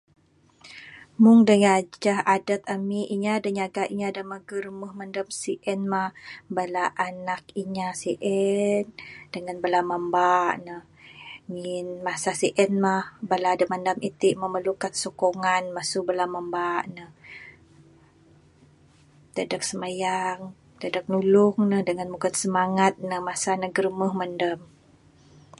Mung 1.21 1.39
da 1.47 1.55
ngajah 1.63 2.19
adat 2.35 2.61
ami, 2.75 3.01
inya 3.15 3.33
da 3.43 3.49
nyaga, 3.57 3.83
inya 3.93 4.09
da 4.15 4.21
maguh 4.31 4.61
rumuh 4.65 4.91
mandam 4.99 5.27
sien 5.41 5.81
mah, 5.91 6.09
bala 6.55 6.83
anak 7.07 7.43
inya 7.63 7.87
sien, 8.01 8.85
dengan 9.33 9.57
bala 9.63 9.79
mamba'k 9.91 10.51
ne. 10.67 10.77
Ngin 11.53 11.87
masa 12.07 12.31
sien 12.41 12.73
mah, 12.83 13.03
bala 13.29 13.49
da 13.59 13.65
mandam 13.71 13.97
iti'k 14.09 14.39
memerlukan 14.41 14.93
sokongan 15.03 15.63
masu 15.75 15.97
bala 16.07 16.25
mamba'k 16.35 16.85
ne. 16.95 17.05
Dadeg 19.35 19.63
simayang, 19.69 20.41
dadeg 20.81 21.05
nulung 21.11 21.57
ne, 21.71 21.77
dengan 21.89 22.07
mugon 22.11 22.35
semangat 22.43 22.93
ne 23.09 23.17
masa 23.27 23.51
ne 23.57 23.67
girumuh 23.75 24.13
mandam. 24.21 24.59